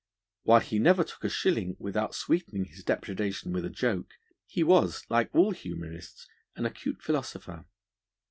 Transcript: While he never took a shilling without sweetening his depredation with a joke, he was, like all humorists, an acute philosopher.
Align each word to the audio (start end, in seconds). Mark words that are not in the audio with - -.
While 0.41 0.61
he 0.61 0.79
never 0.79 1.03
took 1.03 1.23
a 1.23 1.29
shilling 1.29 1.75
without 1.77 2.15
sweetening 2.15 2.65
his 2.65 2.83
depredation 2.83 3.53
with 3.53 3.63
a 3.65 3.69
joke, 3.69 4.15
he 4.47 4.63
was, 4.63 5.05
like 5.09 5.29
all 5.31 5.51
humorists, 5.51 6.27
an 6.55 6.65
acute 6.65 7.03
philosopher. 7.03 7.65